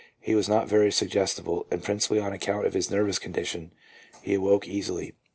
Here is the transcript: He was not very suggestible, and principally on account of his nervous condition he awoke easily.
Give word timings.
He 0.19 0.33
was 0.33 0.49
not 0.49 0.67
very 0.67 0.91
suggestible, 0.91 1.67
and 1.69 1.83
principally 1.83 2.19
on 2.19 2.33
account 2.33 2.65
of 2.65 2.73
his 2.73 2.89
nervous 2.89 3.19
condition 3.19 3.71
he 4.23 4.33
awoke 4.33 4.67
easily. 4.67 5.13